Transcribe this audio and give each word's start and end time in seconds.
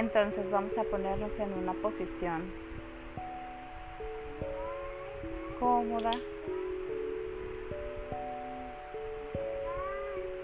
Entonces 0.00 0.50
vamos 0.50 0.72
a 0.78 0.84
ponernos 0.84 1.30
en 1.38 1.52
una 1.62 1.74
posición 1.74 2.40
cómoda. 5.58 6.10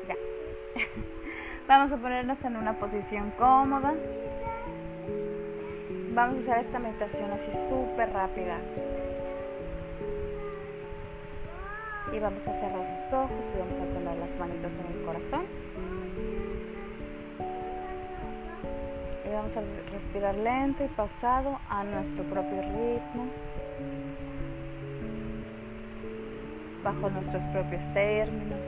Ya. 0.06 0.14
Vamos 1.68 1.90
a 1.90 1.96
ponernos 1.96 2.36
en 2.44 2.56
una 2.56 2.78
posición 2.78 3.32
cómoda. 3.38 3.94
Vamos 6.10 6.36
a 6.36 6.52
hacer 6.52 6.66
esta 6.66 6.78
meditación 6.78 7.30
así 7.32 7.52
súper 7.70 8.12
rápida. 8.12 8.58
Y 12.12 12.18
vamos 12.18 12.42
a 12.42 12.52
cerrar 12.60 12.72
los 12.72 13.12
ojos 13.14 13.44
y 13.54 13.58
vamos 13.58 13.74
a 13.80 13.94
poner 13.94 14.16
las 14.18 14.38
manitos 14.38 14.70
en 14.70 14.98
el 14.98 15.06
corazón. 15.06 16.05
Vamos 19.36 19.52
a 19.54 19.60
respirar 19.92 20.34
lento 20.34 20.82
y 20.82 20.88
pausado 20.96 21.60
a 21.68 21.84
nuestro 21.84 22.24
propio 22.24 22.62
ritmo. 22.62 23.26
bajo 26.82 27.10
nuestros 27.10 27.42
propios 27.52 27.82
términos, 27.94 28.60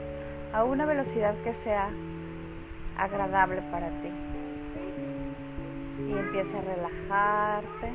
a 0.53 0.65
una 0.65 0.85
velocidad 0.85 1.33
que 1.43 1.53
sea 1.63 1.89
agradable 2.97 3.61
para 3.71 3.87
ti. 3.87 4.11
Y 6.05 6.11
empieza 6.11 6.57
a 6.57 6.61
relajarte. 6.61 7.87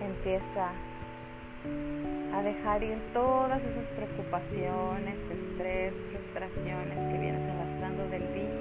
Empieza 0.00 0.68
a 2.36 2.42
dejar 2.42 2.82
ir 2.82 2.98
todas 3.14 3.62
esas 3.62 3.86
preocupaciones, 3.96 5.16
estrés, 5.32 5.94
frustraciones 6.12 7.12
que 7.12 7.18
vienes 7.18 7.50
arrastrando 7.50 8.08
del 8.10 8.34
día 8.34 8.53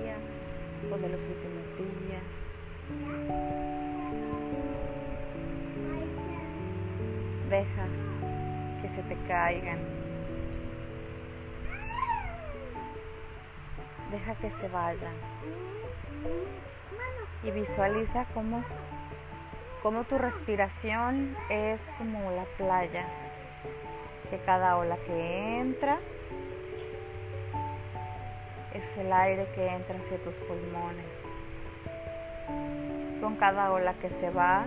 de 0.89 1.09
los 1.09 1.19
últimos 1.19 1.65
días. 1.77 2.23
Deja 7.49 7.85
que 8.81 8.89
se 8.95 9.03
te 9.03 9.27
caigan. 9.27 9.79
Deja 14.11 14.35
que 14.35 14.51
se 14.61 14.67
vayan. 14.67 15.13
Y 17.43 17.51
visualiza 17.51 18.25
cómo, 18.33 18.63
cómo 19.81 20.03
tu 20.03 20.17
respiración 20.17 21.35
es 21.49 21.79
como 21.97 22.29
la 22.31 22.45
playa. 22.57 23.07
Que 24.29 24.37
cada 24.39 24.77
ola 24.77 24.97
que 25.07 25.59
entra 25.59 25.97
es 28.73 28.97
el 28.97 29.13
aire 29.13 29.47
que 29.53 29.67
entra 29.67 29.95
hacia 29.95 30.17
tus 30.23 30.33
pulmones. 30.47 31.05
Con 33.21 33.35
cada 33.35 33.71
ola 33.71 33.93
que 34.01 34.09
se 34.09 34.29
va, 34.31 34.65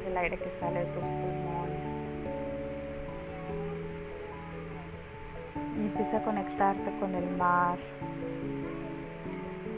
es 0.00 0.06
el 0.06 0.16
aire 0.16 0.36
que 0.36 0.50
sale 0.60 0.80
de 0.80 0.86
tus 0.86 1.02
pulmones. 1.02 1.84
Y 5.76 5.80
empieza 5.86 6.16
a 6.18 6.22
conectarte 6.24 6.90
con 6.98 7.14
el 7.14 7.36
mar, 7.36 7.78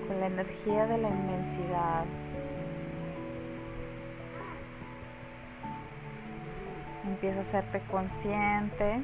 con 0.08 0.20
la 0.20 0.26
energía 0.26 0.86
de 0.86 0.98
la 0.98 1.08
inmensidad. 1.08 2.04
Empieza 7.04 7.38
a 7.38 7.42
hacerte 7.42 7.80
consciente 7.90 9.02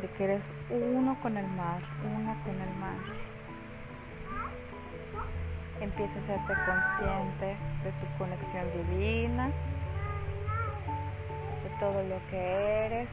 de 0.00 0.08
que 0.16 0.24
eres 0.24 0.42
uno 0.70 1.16
con 1.22 1.36
el 1.36 1.46
mar, 1.48 1.82
una 2.16 2.34
con 2.42 2.54
el 2.54 2.74
mar. 2.76 2.96
Empieza 5.80 6.12
a 6.14 6.22
hacerte 6.22 6.54
consciente 6.64 7.56
de 7.84 7.92
tu 7.92 8.18
conexión 8.18 8.88
divina, 8.88 9.46
de 11.62 11.70
todo 11.80 12.02
lo 12.04 12.18
que 12.30 12.86
eres. 12.86 13.08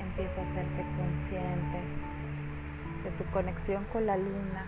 Empieza 0.00 0.40
a 0.40 0.44
hacerte 0.50 0.84
consciente 0.96 1.78
de 3.04 3.10
tu 3.18 3.24
conexión 3.30 3.84
con 3.92 4.06
la 4.06 4.16
luna. 4.16 4.66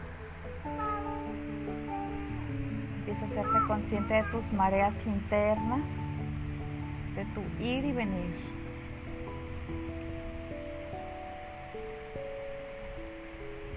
Empieza 3.09 3.25
a 3.25 3.41
hacerte 3.41 3.67
consciente 3.67 4.15
de 4.15 4.23
tus 4.25 4.53
mareas 4.53 4.93
internas, 5.07 5.81
de 7.17 7.25
tu 7.35 7.41
ir 7.65 7.83
y 7.87 7.93
venir. 7.93 8.37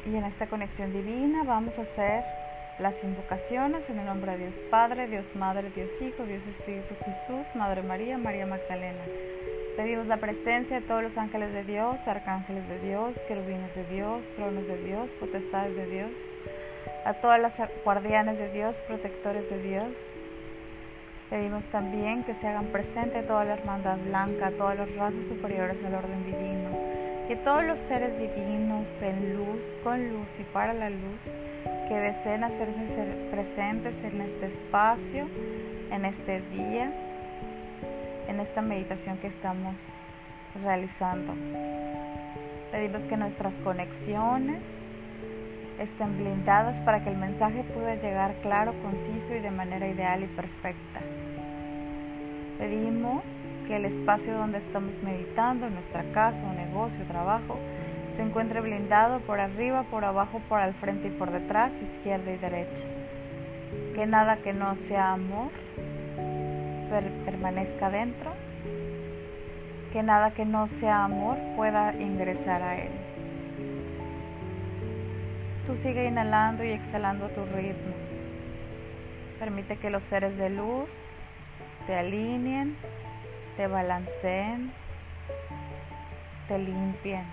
Y 0.05 0.15
en 0.17 0.25
esta 0.25 0.47
conexión 0.47 0.91
divina 0.91 1.43
vamos 1.43 1.73
a 1.79 1.83
hacer 1.83 2.25
las 2.79 2.93
invocaciones 3.01 3.89
en 3.89 3.99
el 3.99 4.05
nombre 4.05 4.33
de 4.33 4.37
Dios 4.39 4.53
Padre, 4.69 5.07
Dios 5.07 5.25
Madre, 5.35 5.71
Dios 5.73 5.89
Hijo, 6.01 6.25
Dios 6.25 6.41
Espíritu 6.57 6.93
Jesús, 6.95 7.45
Madre 7.55 7.83
María, 7.83 8.17
María 8.17 8.45
Magdalena. 8.45 9.05
Pedimos 9.77 10.07
la 10.07 10.17
presencia 10.17 10.81
de 10.81 10.85
todos 10.85 11.03
los 11.03 11.17
ángeles 11.17 11.53
de 11.53 11.63
Dios, 11.63 11.95
arcángeles 12.05 12.67
de 12.67 12.79
Dios, 12.79 13.13
querubines 13.29 13.73
de 13.75 13.85
Dios, 13.85 14.21
tronos 14.35 14.67
de 14.67 14.83
Dios, 14.83 15.09
potestades 15.21 15.73
de 15.77 15.85
Dios, 15.85 16.11
a 17.05 17.13
todas 17.15 17.39
las 17.41 17.53
guardianes 17.83 18.37
de 18.37 18.49
Dios, 18.51 18.75
protectores 18.87 19.49
de 19.49 19.61
Dios. 19.61 19.87
Pedimos 21.29 21.63
también 21.71 22.23
que 22.23 22.35
se 22.35 22.47
hagan 22.47 22.65
presente 22.67 23.23
toda 23.23 23.45
la 23.45 23.53
hermandad 23.53 23.97
blanca, 24.05 24.51
todas 24.57 24.77
las 24.77 24.95
razas 24.95 25.23
superiores 25.29 25.77
al 25.85 25.95
orden 25.95 26.25
divino, 26.25 26.69
que 27.27 27.37
todos 27.37 27.63
los 27.63 27.79
seres 27.87 28.17
divinos 28.19 28.85
en 29.01 29.37
luz, 29.37 29.59
con 29.83 30.09
luz 30.09 30.27
y 30.39 30.43
para 30.53 30.73
la 30.73 30.89
luz, 30.89 31.19
que 31.87 31.95
deseen 31.95 32.43
hacerse 32.43 33.29
presentes 33.31 33.93
en 34.03 34.21
este 34.21 34.45
espacio, 34.47 35.27
en 35.91 36.05
este 36.05 36.41
día, 36.51 36.91
en 38.27 38.39
esta 38.39 38.61
meditación 38.61 39.17
que 39.17 39.27
estamos 39.27 39.75
realizando. 40.63 41.33
Pedimos 42.71 43.01
que 43.03 43.17
nuestras 43.17 43.53
conexiones 43.63 44.61
estén 45.81 46.17
blindadas 46.17 46.75
para 46.85 47.03
que 47.03 47.09
el 47.09 47.17
mensaje 47.17 47.63
pueda 47.73 47.95
llegar 47.95 48.33
claro, 48.41 48.73
conciso 48.81 49.35
y 49.35 49.39
de 49.39 49.51
manera 49.51 49.87
ideal 49.87 50.23
y 50.23 50.27
perfecta. 50.27 50.99
Pedimos 52.57 53.23
que 53.67 53.77
el 53.77 53.85
espacio 53.85 54.33
donde 54.33 54.59
estamos 54.59 54.91
meditando, 55.03 55.69
nuestra 55.69 56.03
casa, 56.13 56.37
o 56.49 56.53
negocio, 56.53 57.05
trabajo, 57.05 57.57
se 58.15 58.21
encuentre 58.21 58.61
blindado 58.61 59.19
por 59.21 59.39
arriba, 59.39 59.83
por 59.89 60.05
abajo, 60.05 60.41
por 60.47 60.59
al 60.59 60.73
frente 60.75 61.07
y 61.07 61.11
por 61.11 61.31
detrás, 61.31 61.71
izquierda 61.81 62.31
y 62.31 62.37
derecha. 62.37 62.85
Que 63.95 64.05
nada 64.05 64.37
que 64.37 64.53
no 64.53 64.75
sea 64.87 65.13
amor 65.13 65.49
permanezca 67.25 67.89
dentro. 67.89 68.31
Que 69.93 70.03
nada 70.03 70.31
que 70.31 70.45
no 70.45 70.67
sea 70.79 71.03
amor 71.05 71.37
pueda 71.55 71.93
ingresar 71.93 72.61
a 72.61 72.77
él. 72.77 73.10
Tú 75.67 75.75
sigue 75.83 76.07
inhalando 76.07 76.63
y 76.63 76.71
exhalando 76.71 77.29
tu 77.29 77.45
ritmo. 77.45 77.93
Permite 79.39 79.77
que 79.77 79.89
los 79.89 80.03
seres 80.09 80.37
de 80.37 80.49
luz 80.49 80.89
te 81.87 81.95
alineen, 81.95 82.75
te 83.57 83.67
balanceen, 83.67 84.71
te 86.47 86.57
limpien. 86.57 87.25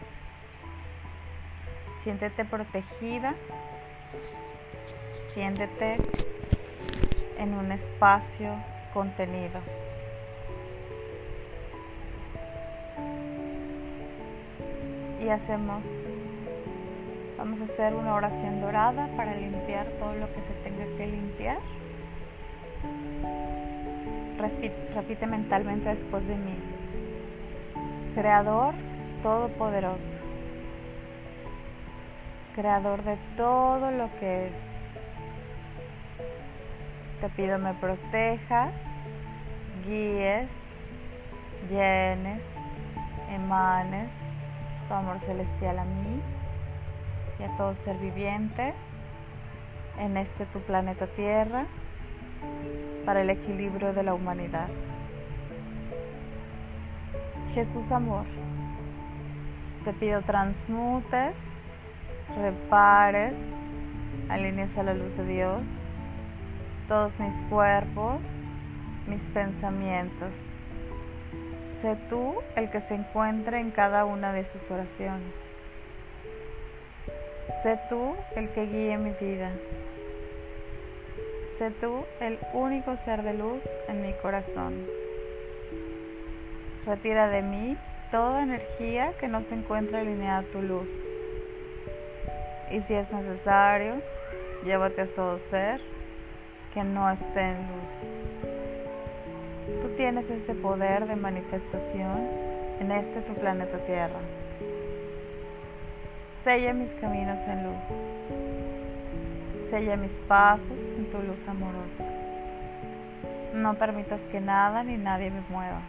Siéntete 2.04 2.44
protegida, 2.44 3.34
siéntete 5.34 5.96
en 7.38 7.54
un 7.54 7.72
espacio 7.72 8.54
contenido. 8.92 9.60
Y 15.20 15.28
hacemos, 15.28 15.82
vamos 17.38 17.60
a 17.60 17.64
hacer 17.72 17.94
una 17.94 18.14
oración 18.14 18.60
dorada 18.60 19.08
para 19.16 19.34
limpiar 19.36 19.86
todo 20.00 20.12
lo 20.14 20.26
que 20.26 20.40
se 20.40 20.54
tenga 20.64 20.84
que 20.96 21.06
limpiar. 21.06 21.58
Repite 24.94 25.26
mentalmente 25.26 25.88
después 25.88 26.26
de 26.26 26.34
mí. 26.34 26.54
Creador 28.14 28.74
Todopoderoso. 29.22 30.02
Creador 32.56 33.02
de 33.04 33.16
todo 33.36 33.90
lo 33.92 34.08
que 34.18 34.46
es. 34.46 34.52
Te 37.20 37.28
pido 37.30 37.58
me 37.58 37.74
protejas, 37.74 38.72
guíes, 39.86 40.48
llenes, 41.70 42.40
emanes 43.30 44.08
tu 44.88 44.94
amor 44.94 45.18
celestial 45.26 45.78
a 45.80 45.84
mí 45.84 46.22
y 47.38 47.42
a 47.42 47.56
todo 47.56 47.74
ser 47.84 47.96
viviente 47.98 48.74
en 49.98 50.16
este 50.16 50.46
tu 50.46 50.60
planeta 50.60 51.06
Tierra 51.08 51.66
para 53.04 53.22
el 53.22 53.30
equilibrio 53.30 53.92
de 53.92 54.02
la 54.02 54.14
humanidad. 54.14 54.68
Jesús 57.54 57.90
amor, 57.90 58.24
te 59.84 59.92
pido 59.94 60.22
transmutes, 60.22 61.34
repares, 62.36 63.34
alinees 64.28 64.76
a 64.76 64.82
la 64.82 64.94
luz 64.94 65.16
de 65.16 65.26
Dios 65.26 65.62
todos 66.88 67.12
mis 67.20 67.34
cuerpos, 67.50 68.18
mis 69.06 69.20
pensamientos. 69.34 70.30
Sé 71.82 71.96
tú 72.08 72.34
el 72.56 72.70
que 72.70 72.80
se 72.80 72.94
encuentre 72.94 73.60
en 73.60 73.70
cada 73.70 74.04
una 74.04 74.32
de 74.32 74.44
sus 74.50 74.70
oraciones. 74.70 75.47
Sé 77.62 77.78
tú 77.88 78.14
el 78.36 78.48
que 78.50 78.66
guíe 78.66 78.96
mi 78.98 79.10
vida. 79.20 79.50
Sé 81.58 81.70
tú 81.80 82.04
el 82.20 82.38
único 82.52 82.96
ser 82.98 83.22
de 83.22 83.34
luz 83.34 83.62
en 83.88 84.02
mi 84.02 84.12
corazón. 84.22 84.86
Retira 86.86 87.28
de 87.28 87.42
mí 87.42 87.76
toda 88.12 88.44
energía 88.44 89.12
que 89.18 89.28
no 89.28 89.42
se 89.48 89.54
encuentre 89.54 89.98
alineada 89.98 90.38
a 90.38 90.52
tu 90.52 90.62
luz. 90.62 90.86
Y 92.70 92.80
si 92.82 92.94
es 92.94 93.10
necesario, 93.10 93.94
llévate 94.64 95.02
a 95.02 95.06
todo 95.06 95.40
ser 95.50 95.80
que 96.74 96.84
no 96.84 97.10
esté 97.10 97.40
en 97.40 97.56
luz. 97.56 97.88
Tú 99.82 99.88
tienes 99.96 100.30
este 100.30 100.54
poder 100.54 101.06
de 101.08 101.16
manifestación 101.16 102.28
en 102.80 102.92
este 102.92 103.20
tu 103.22 103.34
planeta 103.34 103.78
Tierra. 103.78 104.20
Sella 106.44 106.72
mis 106.72 106.90
caminos 107.00 107.38
en 107.48 107.64
luz. 107.64 107.76
Sella 109.70 109.96
mis 109.96 110.12
pasos 110.28 110.78
en 110.96 111.10
tu 111.10 111.18
luz 111.18 111.48
amorosa. 111.48 112.04
No 113.54 113.74
permitas 113.74 114.20
que 114.30 114.40
nada 114.40 114.84
ni 114.84 114.96
nadie 114.96 115.30
me 115.30 115.40
mueva. 115.50 115.82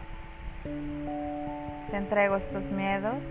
Te 1.90 1.96
entrego 1.96 2.36
estos 2.36 2.64
miedos 2.72 3.22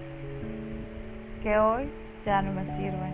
que 1.43 1.57
hoy 1.57 1.89
ya 2.25 2.41
no 2.41 2.53
me 2.53 2.63
sirven. 2.77 3.13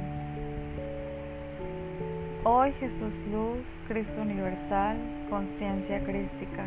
Hoy 2.44 2.74
Jesús 2.74 3.14
Luz, 3.32 3.66
Cristo 3.88 4.22
Universal, 4.22 4.98
conciencia 5.32 6.00
crística. 6.04 6.64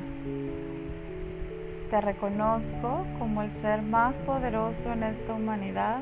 Te 1.88 2.00
reconozco 2.00 3.06
como 3.20 3.42
el 3.42 3.50
ser 3.62 3.82
más 3.82 4.12
poderoso 4.26 4.92
en 4.92 5.04
esta 5.04 5.34
humanidad 5.34 6.00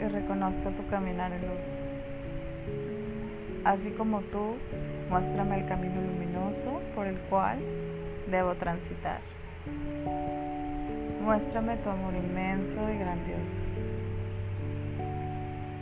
y 0.00 0.08
reconozco 0.08 0.70
tu 0.70 0.86
caminar 0.88 1.32
en 1.32 1.40
luz. 1.42 1.60
Así 3.64 3.90
como 3.96 4.20
tú, 4.32 4.56
muéstrame 5.08 5.60
el 5.60 5.68
camino 5.68 6.00
luminoso 6.00 6.80
por 6.94 7.06
el 7.06 7.16
cual 7.30 7.58
debo 8.30 8.54
transitar. 8.56 9.20
Muéstrame 11.22 11.76
tu 11.76 11.90
amor 11.90 12.14
inmenso 12.14 12.90
y 12.90 12.98
grandioso. 12.98 13.62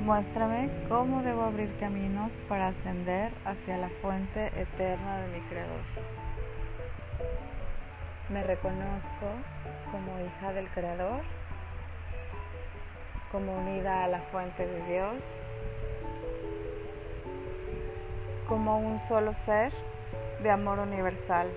Muéstrame 0.05 0.69
cómo 0.88 1.23
debo 1.23 1.44
abrir 1.44 1.70
caminos 1.79 2.31
para 2.49 2.69
ascender 2.69 3.32
hacia 3.44 3.79
la 3.79 3.88
fuente 4.03 4.46
eterna 4.49 5.19
de 5.20 5.29
mi 5.29 5.41
Creador. 5.46 5.85
Me 8.29 8.43
reconozco 8.43 9.26
como 9.91 10.19
hija 10.20 10.53
del 10.53 10.69
Creador, 10.69 11.23
como 13.31 13.56
unida 13.56 14.05
a 14.05 14.09
la 14.09 14.21
fuente 14.32 14.67
de 14.67 14.82
Dios, 14.93 15.15
como 18.49 18.79
un 18.79 18.99
solo 19.06 19.32
ser 19.47 19.73
de 20.43 20.50
amor 20.50 20.81
universal. 20.81 21.49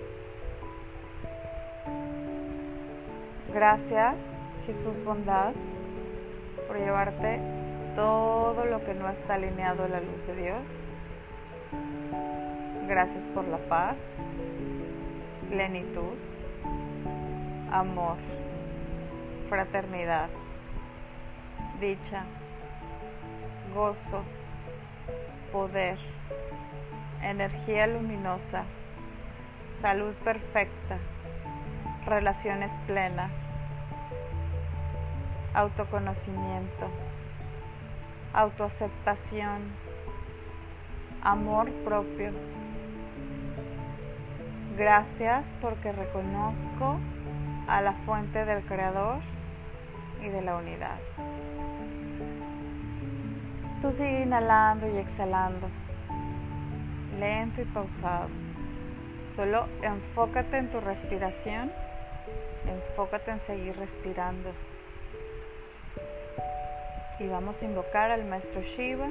Gracias, 3.53 4.15
Jesús 4.65 5.03
Bondad, 5.03 5.53
por 6.67 6.77
llevarte 6.77 7.39
todo 7.95 8.65
lo 8.65 8.83
que 8.85 8.93
no 8.93 9.09
está 9.09 9.35
alineado 9.35 9.83
a 9.83 9.87
la 9.87 9.99
luz 9.99 10.27
de 10.27 10.35
Dios. 10.35 10.61
Gracias 12.87 13.23
por 13.33 13.47
la 13.47 13.57
paz, 13.69 13.95
plenitud, 15.49 16.17
amor, 17.71 18.17
fraternidad, 19.49 20.29
dicha, 21.83 22.23
gozo, 23.75 24.23
poder, 25.51 25.97
energía 27.21 27.87
luminosa, 27.87 28.63
salud 29.81 30.13
perfecta, 30.23 30.97
relaciones 32.05 32.71
plenas, 32.87 33.31
autoconocimiento 35.53 36.89
autoaceptación, 38.33 39.61
amor 41.21 41.71
propio. 41.85 42.31
Gracias 44.75 45.45
porque 45.61 45.91
reconozco 45.91 46.97
a 47.67 47.81
la 47.81 47.93
fuente 48.05 48.43
del 48.43 48.63
Creador 48.63 49.19
y 50.23 50.29
de 50.29 50.41
la 50.41 50.55
unidad. 50.55 50.97
Tú 53.83 53.91
sigue 53.91 54.21
inhalando 54.21 54.87
y 54.87 54.97
exhalando, 54.97 55.67
lento 57.19 57.61
y 57.61 57.65
pausado. 57.65 58.29
Solo 59.35 59.67
enfócate 59.81 60.57
en 60.57 60.71
tu 60.71 60.79
respiración, 60.79 61.69
enfócate 62.65 63.31
en 63.31 63.41
seguir 63.45 63.75
respirando 63.75 64.51
y 67.19 67.27
vamos 67.27 67.57
a 67.61 67.65
invocar 67.65 68.09
al 68.09 68.23
maestro 68.23 68.61
Shiva 68.61 69.09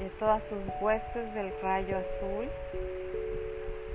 y 0.00 0.04
a 0.06 0.18
todas 0.18 0.42
sus 0.44 0.58
huestes 0.80 1.34
del 1.34 1.52
rayo 1.62 1.98
azul 1.98 2.48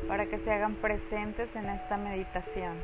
para 0.08 0.28
que 0.28 0.38
se 0.38 0.52
hagan 0.52 0.76
presentes 0.76 1.50
en 1.56 1.66
esta 1.66 1.98
meditación. 1.98 2.76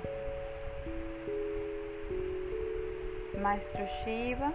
Maestro 3.39 3.85
Shiva, 4.03 4.53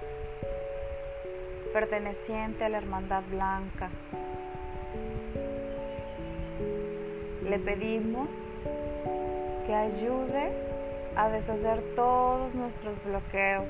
perteneciente 1.76 2.64
a 2.64 2.70
la 2.70 2.78
Hermandad 2.78 3.23
Blanca, 3.31 3.90
le 7.43 7.58
pedimos 7.58 8.30
que 9.66 9.75
ayude 9.75 10.52
a 11.16 11.28
deshacer 11.28 11.83
todos 11.95 12.54
nuestros 12.54 12.95
bloqueos 13.04 13.66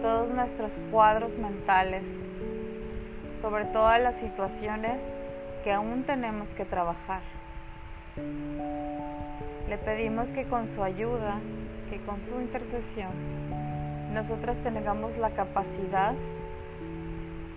todos 0.00 0.30
nuestros 0.30 0.70
cuadros 0.90 1.36
mentales, 1.36 2.02
sobre 3.42 3.66
todas 3.66 4.00
las 4.00 4.14
situaciones 4.16 4.92
que 5.64 5.72
aún 5.72 6.04
tenemos 6.04 6.48
que 6.56 6.64
trabajar. 6.64 7.20
Le 9.68 9.76
pedimos 9.76 10.26
que 10.28 10.44
con 10.44 10.74
su 10.74 10.82
ayuda, 10.82 11.40
que 11.90 11.98
con 12.06 12.16
su 12.26 12.40
intercesión, 12.40 13.10
nosotras 14.14 14.56
tengamos 14.62 15.16
la 15.18 15.30
capacidad 15.30 16.14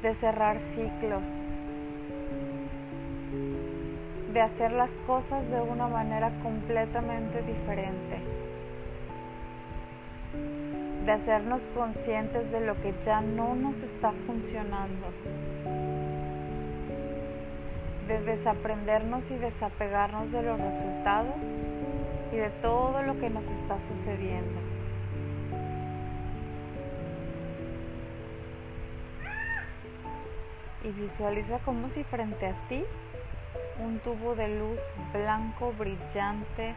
de 0.02 0.16
cerrar 0.16 0.58
ciclos, 0.76 1.22
de 4.34 4.42
hacer 4.42 4.72
las 4.72 4.90
cosas 5.06 5.50
de 5.50 5.62
una 5.62 5.88
manera 5.88 6.32
completamente 6.42 7.42
diferente 7.42 8.42
de 11.06 11.12
hacernos 11.12 11.62
conscientes 11.74 12.52
de 12.52 12.62
lo 12.62 12.76
que 12.82 12.94
ya 13.06 13.22
no 13.22 13.56
nos 13.56 13.76
está 13.76 14.12
funcionando, 14.28 15.08
de 18.08 18.22
desaprendernos 18.22 19.24
y 19.32 19.36
desapegarnos 19.36 20.32
de 20.32 20.44
los 20.44 20.60
resultados 20.60 21.36
y 22.32 22.36
de 22.36 22.50
todo 22.62 23.02
lo 23.02 23.20
que 23.20 23.30
nos 23.30 23.44
está 23.44 23.78
sucediendo. 23.90 24.61
Y 30.84 30.90
visualiza 30.90 31.60
como 31.60 31.90
si 31.90 32.04
frente 32.06 32.48
a 32.48 32.54
ti 32.68 32.84
un 33.80 34.00
tubo 34.00 34.36
de 34.36 34.48
luz 34.48 34.80
blanco, 35.14 35.74
brillante, 35.78 36.76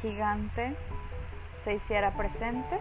gigante, 0.00 0.74
se 1.64 1.74
hiciera 1.74 2.10
presente 2.12 2.78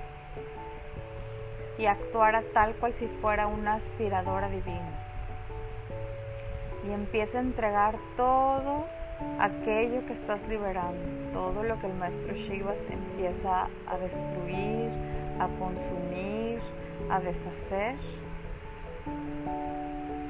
y 1.78 1.86
actuara 1.86 2.44
tal 2.54 2.76
cual 2.76 2.94
si 3.00 3.08
fuera 3.22 3.48
una 3.48 3.76
aspiradora 3.76 4.50
divina. 4.50 4.92
Y 6.88 6.92
empieza 6.92 7.38
a 7.38 7.42
entregar 7.42 7.96
todo 8.18 8.86
aquello 9.40 10.06
que 10.06 10.14
estás 10.14 10.40
liberando, 10.50 11.00
todo 11.34 11.64
lo 11.64 11.80
que 11.80 11.88
el 11.88 11.94
maestro 11.94 12.36
Shiva 12.36 12.74
empieza 12.90 13.68
a 13.88 13.98
destruir, 13.98 14.90
a 15.40 15.48
consumir, 15.60 16.60
a 17.10 17.20
deshacer, 17.20 17.96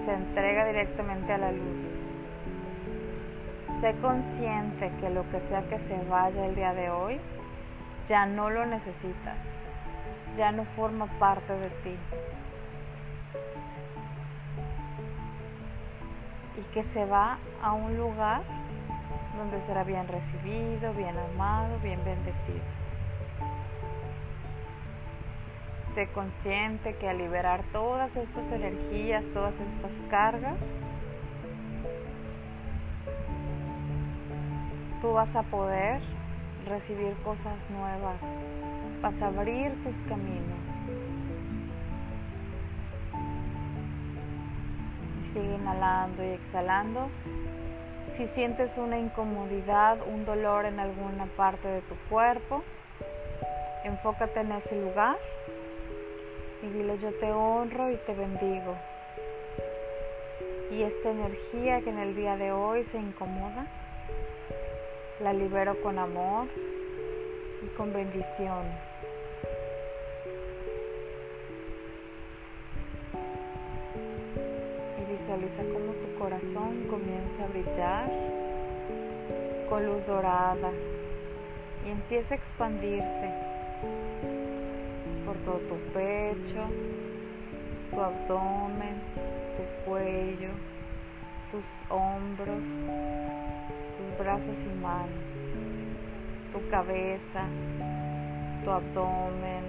se 0.06 0.14
entrega 0.14 0.66
directamente 0.66 1.34
a 1.34 1.38
la 1.38 1.52
luz. 1.52 1.78
Sé 3.82 3.96
consciente 4.02 4.92
que 5.00 5.10
lo 5.10 5.30
que 5.30 5.40
sea 5.50 5.62
que 5.70 5.78
se 5.78 6.10
vaya 6.10 6.46
el 6.46 6.56
día 6.56 6.74
de 6.74 6.90
hoy, 6.90 7.20
ya 8.08 8.26
no 8.26 8.50
lo 8.50 8.66
necesitas 8.66 9.38
ya 10.38 10.52
no 10.52 10.66
forma 10.76 11.06
parte 11.20 11.54
de 11.54 11.70
ti. 11.70 11.98
Y 16.58 16.62
que 16.74 16.84
se 16.94 17.06
va 17.06 17.38
a 17.62 17.74
un 17.74 17.98
lugar 17.98 18.42
donde 19.38 19.60
será 19.68 19.84
bien 19.84 20.08
recibido, 20.08 20.94
bien 20.94 21.16
amado, 21.18 21.78
bien 21.80 22.04
bendecido. 22.04 22.64
Sé 25.96 26.08
consciente 26.08 26.96
que 26.96 27.08
al 27.08 27.20
liberar 27.20 27.62
todas 27.72 28.10
estas 28.16 28.52
energías, 28.52 29.24
todas 29.32 29.54
estas 29.54 29.92
cargas, 30.10 30.56
tú 35.02 35.14
vas 35.14 35.36
a 35.36 35.44
poder 35.44 36.02
recibir 36.68 37.14
cosas 37.24 37.58
nuevas, 37.70 38.16
vas 39.04 39.22
a 39.22 39.28
abrir 39.28 39.72
tus 39.84 39.96
caminos. 40.10 40.60
Sigue 45.32 45.56
inhalando 45.56 46.24
y 46.24 46.30
exhalando. 46.30 47.10
Si 48.18 48.28
sientes 48.30 48.72
una 48.78 48.98
incomodidad, 48.98 50.00
un 50.08 50.26
dolor 50.26 50.66
en 50.66 50.80
alguna 50.80 51.28
parte 51.38 51.68
de 51.68 51.82
tu 51.82 51.96
cuerpo, 52.10 52.64
enfócate 53.84 54.40
en 54.40 54.54
ese 54.54 54.76
lugar 54.82 55.18
y 56.64 56.68
dile 56.68 56.98
yo 57.00 57.12
te 57.20 57.30
honro 57.32 57.92
y 57.92 57.98
te 57.98 58.14
bendigo. 58.14 58.76
Y 60.72 60.82
esta 60.84 61.12
energía 61.12 61.82
que 61.82 61.90
en 61.90 62.00
el 62.00 62.16
día 62.16 62.38
de 62.38 62.52
hoy 62.52 62.86
se 62.92 62.98
incomoda, 62.98 63.68
la 65.20 65.34
libero 65.34 65.80
con 65.84 66.00
amor 66.00 66.48
y 67.64 67.68
con 67.76 67.94
bendiciones. 67.94 68.80
Y 75.00 75.12
visualiza 75.12 75.64
cómo 75.74 75.92
tu 75.94 76.18
corazón 76.18 76.88
comienza 76.90 77.44
a 77.44 77.48
brillar 77.48 78.10
con 79.70 79.86
luz 79.86 80.08
dorada 80.08 80.72
y 81.86 81.92
empieza 81.92 82.34
a 82.34 82.38
expandirse 82.38 83.43
todo 85.46 85.60
tu 85.60 85.76
pecho, 85.92 86.64
tu 87.92 88.00
abdomen, 88.00 88.96
tu 89.58 89.86
cuello, 89.86 90.50
tus 91.52 91.66
hombros, 91.90 92.64
tus 93.98 94.18
brazos 94.18 94.56
y 94.66 94.82
manos, 94.82 95.24
tu 96.54 96.70
cabeza, 96.70 97.46
tu 98.64 98.72
abdomen, 98.72 99.64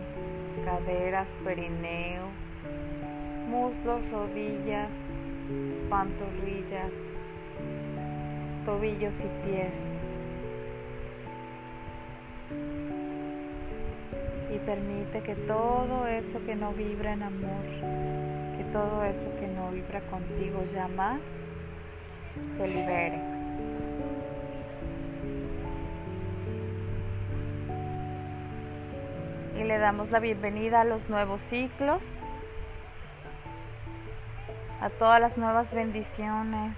caderas, 0.64 1.28
perineo, 1.44 2.28
muslos, 3.48 4.00
rodillas, 4.10 4.90
pantorrillas, 5.90 6.92
tobillos 8.64 9.14
y 9.18 9.46
pies. 9.46 9.72
Y 14.54 14.58
permite 14.58 15.20
que 15.22 15.34
todo 15.34 16.06
eso 16.06 16.44
que 16.46 16.54
no 16.54 16.72
vibra 16.72 17.12
en 17.12 17.24
amor, 17.24 17.64
que 18.56 18.64
todo 18.72 19.04
eso 19.04 19.36
que 19.40 19.48
no 19.48 19.70
vibra 19.72 20.00
contigo 20.02 20.64
ya 20.72 20.86
más, 20.88 21.20
se 22.56 22.68
libere. 22.68 23.18
Y 29.58 29.64
le 29.64 29.78
damos 29.78 30.10
la 30.12 30.20
bienvenida 30.20 30.82
a 30.82 30.84
los 30.84 31.08
nuevos 31.08 31.40
ciclos, 31.50 32.00
a 34.80 34.88
todas 34.90 35.20
las 35.20 35.36
nuevas 35.36 35.68
bendiciones 35.72 36.76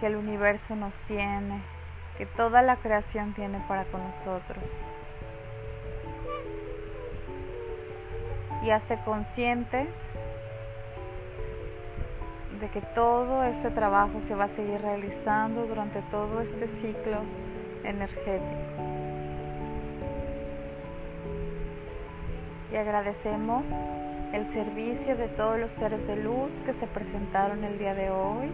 que 0.00 0.06
el 0.06 0.16
universo 0.16 0.76
nos 0.76 0.92
tiene, 1.08 1.62
que 2.18 2.26
toda 2.26 2.60
la 2.60 2.76
creación 2.76 3.32
tiene 3.32 3.58
para 3.68 3.84
con 3.84 4.02
nosotros. 4.02 4.64
Y 8.64 8.70
hazte 8.70 8.98
consciente 9.04 9.86
de 12.60 12.68
que 12.68 12.80
todo 12.94 13.42
este 13.44 13.70
trabajo 13.70 14.20
se 14.26 14.34
va 14.34 14.44
a 14.44 14.48
seguir 14.48 14.80
realizando 14.80 15.66
durante 15.66 16.00
todo 16.10 16.40
este 16.40 16.68
ciclo 16.80 17.18
energético. 17.82 18.84
Y 22.72 22.76
agradecemos 22.76 23.64
el 24.32 24.46
servicio 24.52 25.16
de 25.16 25.28
todos 25.28 25.58
los 25.58 25.70
seres 25.72 26.04
de 26.06 26.16
luz 26.16 26.50
que 26.64 26.72
se 26.74 26.86
presentaron 26.86 27.62
el 27.64 27.78
día 27.78 27.94
de 27.94 28.10
hoy 28.10 28.50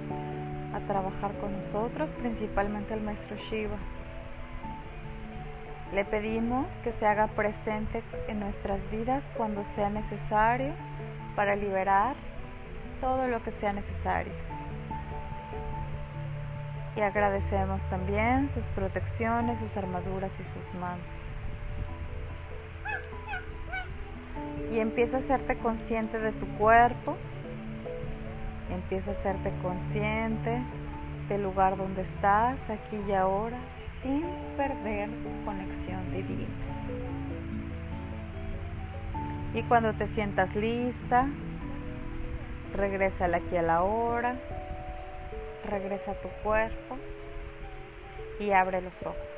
a 0.74 0.80
trabajar 0.86 1.32
con 1.40 1.52
nosotros, 1.52 2.08
principalmente 2.20 2.94
el 2.94 3.00
maestro 3.00 3.36
Shiva. 3.48 3.78
Le 5.92 6.04
pedimos 6.04 6.66
que 6.84 6.92
se 6.92 7.06
haga 7.06 7.26
presente 7.28 8.02
en 8.28 8.40
nuestras 8.40 8.78
vidas 8.92 9.24
cuando 9.36 9.64
sea 9.74 9.90
necesario 9.90 10.72
para 11.34 11.56
liberar 11.56 12.14
todo 13.00 13.26
lo 13.26 13.42
que 13.42 13.50
sea 13.52 13.72
necesario. 13.72 14.32
Y 16.96 17.00
agradecemos 17.00 17.80
también 17.90 18.50
sus 18.54 18.62
protecciones, 18.74 19.58
sus 19.58 19.76
armaduras 19.76 20.30
y 20.38 20.44
sus 20.44 20.80
mantos. 20.80 21.06
Y 24.72 24.78
empieza 24.78 25.16
a 25.16 25.20
hacerte 25.20 25.56
consciente 25.56 26.18
de 26.18 26.32
tu 26.32 26.46
cuerpo. 26.58 27.16
Empieza 28.70 29.10
a 29.10 29.14
hacerte 29.14 29.52
consciente 29.62 30.60
del 31.28 31.42
lugar 31.42 31.76
donde 31.76 32.02
estás, 32.02 32.60
aquí 32.70 32.96
y 33.08 33.12
ahora, 33.12 33.56
sin 34.02 34.24
perder 34.56 35.08
conexión 35.44 36.12
divina. 36.12 36.48
Y 39.54 39.62
cuando 39.64 39.92
te 39.94 40.08
sientas 40.08 40.54
lista, 40.54 41.26
regresa 42.74 43.26
aquí 43.26 43.56
a 43.56 43.62
la 43.62 43.82
hora, 43.82 44.36
regresa 45.68 46.12
a 46.12 46.14
tu 46.14 46.28
cuerpo 46.42 46.96
y 48.38 48.50
abre 48.52 48.80
los 48.80 48.94
ojos. 49.04 49.29